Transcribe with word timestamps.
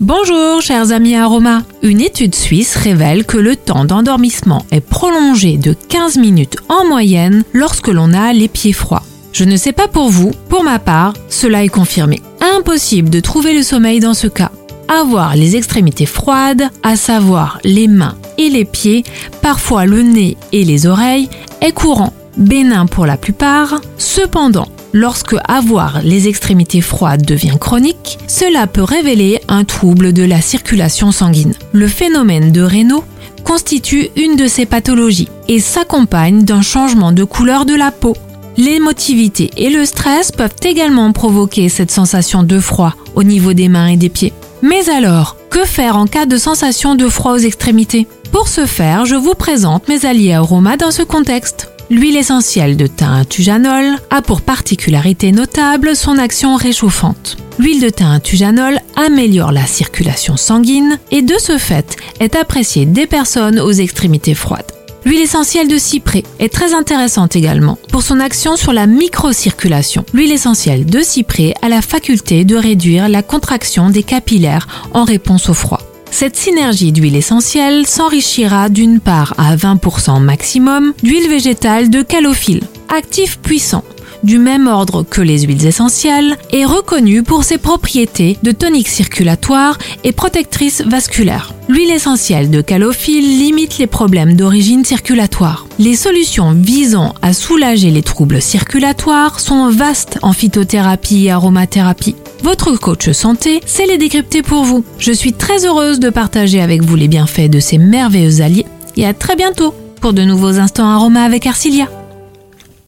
Bonjour 0.00 0.60
chers 0.60 0.90
amis 0.90 1.14
Aroma. 1.14 1.62
Une 1.82 2.00
étude 2.00 2.34
suisse 2.34 2.74
révèle 2.74 3.24
que 3.24 3.36
le 3.36 3.54
temps 3.54 3.84
d'endormissement 3.84 4.66
est 4.72 4.80
prolongé 4.80 5.56
de 5.56 5.72
15 5.72 6.18
minutes 6.18 6.56
en 6.68 6.84
moyenne 6.84 7.44
lorsque 7.52 7.86
l'on 7.86 8.12
a 8.12 8.32
les 8.32 8.48
pieds 8.48 8.72
froids. 8.72 9.04
Je 9.32 9.44
ne 9.44 9.56
sais 9.56 9.70
pas 9.70 9.86
pour 9.86 10.10
vous, 10.10 10.32
pour 10.48 10.64
ma 10.64 10.80
part, 10.80 11.14
cela 11.28 11.62
est 11.62 11.68
confirmé. 11.68 12.20
Impossible 12.40 13.08
de 13.08 13.20
trouver 13.20 13.54
le 13.54 13.62
sommeil 13.62 14.00
dans 14.00 14.14
ce 14.14 14.26
cas. 14.26 14.50
Avoir 14.88 15.36
les 15.36 15.54
extrémités 15.54 16.06
froides, 16.06 16.68
à 16.82 16.96
savoir 16.96 17.60
les 17.62 17.86
mains 17.86 18.16
et 18.36 18.48
les 18.48 18.64
pieds, 18.64 19.04
parfois 19.42 19.86
le 19.86 20.02
nez 20.02 20.36
et 20.50 20.64
les 20.64 20.88
oreilles, 20.88 21.28
est 21.60 21.70
courant, 21.70 22.12
bénin 22.36 22.86
pour 22.86 23.06
la 23.06 23.16
plupart. 23.16 23.80
Cependant, 23.96 24.66
Lorsque 24.94 25.34
avoir 25.48 26.02
les 26.02 26.28
extrémités 26.28 26.80
froides 26.80 27.26
devient 27.26 27.56
chronique, 27.60 28.16
cela 28.28 28.68
peut 28.68 28.84
révéler 28.84 29.40
un 29.48 29.64
trouble 29.64 30.12
de 30.12 30.22
la 30.22 30.40
circulation 30.40 31.10
sanguine. 31.10 31.54
Le 31.72 31.88
phénomène 31.88 32.52
de 32.52 32.62
Raynaud 32.62 33.02
constitue 33.42 34.10
une 34.14 34.36
de 34.36 34.46
ces 34.46 34.66
pathologies 34.66 35.28
et 35.48 35.58
s'accompagne 35.58 36.44
d'un 36.44 36.62
changement 36.62 37.10
de 37.10 37.24
couleur 37.24 37.66
de 37.66 37.74
la 37.74 37.90
peau. 37.90 38.16
L'émotivité 38.56 39.50
et 39.56 39.68
le 39.68 39.84
stress 39.84 40.30
peuvent 40.30 40.54
également 40.62 41.10
provoquer 41.10 41.68
cette 41.68 41.90
sensation 41.90 42.44
de 42.44 42.60
froid 42.60 42.94
au 43.16 43.24
niveau 43.24 43.52
des 43.52 43.68
mains 43.68 43.88
et 43.88 43.96
des 43.96 44.08
pieds. 44.08 44.32
Mais 44.62 44.88
alors, 44.88 45.36
que 45.50 45.64
faire 45.64 45.96
en 45.96 46.06
cas 46.06 46.24
de 46.24 46.36
sensation 46.36 46.94
de 46.94 47.08
froid 47.08 47.32
aux 47.32 47.38
extrémités? 47.38 48.06
Pour 48.30 48.46
ce 48.46 48.64
faire, 48.64 49.06
je 49.06 49.16
vous 49.16 49.34
présente 49.34 49.88
mes 49.88 50.06
alliés 50.06 50.34
aromas 50.34 50.76
dans 50.76 50.92
ce 50.92 51.02
contexte. 51.02 51.73
L'huile 51.90 52.16
essentielle 52.16 52.76
de 52.76 52.86
thym 52.86 53.24
tujanol 53.28 53.98
a 54.08 54.22
pour 54.22 54.40
particularité 54.40 55.32
notable 55.32 55.94
son 55.94 56.16
action 56.16 56.56
réchauffante. 56.56 57.36
L'huile 57.58 57.82
de 57.82 57.90
thym 57.90 58.20
tujanol 58.20 58.80
améliore 58.96 59.52
la 59.52 59.66
circulation 59.66 60.36
sanguine 60.36 60.98
et 61.10 61.20
de 61.20 61.34
ce 61.38 61.58
fait 61.58 61.96
est 62.20 62.36
appréciée 62.36 62.86
des 62.86 63.06
personnes 63.06 63.60
aux 63.60 63.72
extrémités 63.72 64.34
froides. 64.34 64.72
L'huile 65.04 65.20
essentielle 65.20 65.68
de 65.68 65.76
cyprès 65.76 66.22
est 66.38 66.50
très 66.50 66.72
intéressante 66.72 67.36
également 67.36 67.78
pour 67.90 68.02
son 68.02 68.18
action 68.18 68.56
sur 68.56 68.72
la 68.72 68.86
microcirculation. 68.86 70.06
L'huile 70.14 70.32
essentielle 70.32 70.86
de 70.86 71.00
cyprès 71.00 71.52
a 71.60 71.68
la 71.68 71.82
faculté 71.82 72.46
de 72.46 72.56
réduire 72.56 73.10
la 73.10 73.22
contraction 73.22 73.90
des 73.90 74.02
capillaires 74.02 74.66
en 74.94 75.04
réponse 75.04 75.50
au 75.50 75.54
froid. 75.54 75.80
Cette 76.14 76.36
synergie 76.36 76.92
d'huile 76.92 77.16
essentielle 77.16 77.88
s'enrichira 77.88 78.68
d'une 78.68 79.00
part 79.00 79.34
à 79.36 79.56
20% 79.56 80.22
maximum 80.22 80.92
d'huile 81.02 81.28
végétale 81.28 81.90
de 81.90 82.02
calophylle, 82.02 82.62
actif 82.88 83.40
puissant 83.40 83.82
du 84.24 84.38
même 84.38 84.66
ordre 84.66 85.02
que 85.02 85.20
les 85.20 85.42
huiles 85.42 85.66
essentielles, 85.66 86.36
est 86.52 86.64
reconnue 86.64 87.22
pour 87.22 87.44
ses 87.44 87.58
propriétés 87.58 88.38
de 88.42 88.50
tonique 88.50 88.88
circulatoire 88.88 89.78
et 90.02 90.12
protectrice 90.12 90.82
vasculaire. 90.82 91.54
L'huile 91.68 91.90
essentielle 91.90 92.50
de 92.50 92.60
calophylle 92.60 93.38
limite 93.38 93.78
les 93.78 93.86
problèmes 93.86 94.36
d'origine 94.36 94.84
circulatoire. 94.84 95.66
Les 95.78 95.96
solutions 95.96 96.52
visant 96.52 97.14
à 97.22 97.32
soulager 97.32 97.90
les 97.90 98.02
troubles 98.02 98.42
circulatoires 98.42 99.40
sont 99.40 99.70
vastes 99.70 100.18
en 100.22 100.32
phytothérapie 100.32 101.26
et 101.26 101.30
aromathérapie. 101.30 102.16
Votre 102.42 102.72
coach 102.76 103.10
santé 103.12 103.60
sait 103.64 103.86
les 103.86 103.98
décrypter 103.98 104.42
pour 104.42 104.64
vous. 104.64 104.84
Je 104.98 105.12
suis 105.12 105.32
très 105.32 105.64
heureuse 105.64 106.00
de 106.00 106.10
partager 106.10 106.60
avec 106.60 106.82
vous 106.82 106.96
les 106.96 107.08
bienfaits 107.08 107.48
de 107.48 107.60
ces 107.60 107.78
merveilleux 107.78 108.42
alliés 108.42 108.66
et 108.96 109.06
à 109.06 109.14
très 109.14 109.36
bientôt 109.36 109.74
pour 110.00 110.12
de 110.12 110.22
nouveaux 110.22 110.58
instants 110.58 110.88
aromas 110.88 111.24
avec 111.24 111.46
Arcilia. 111.46 111.88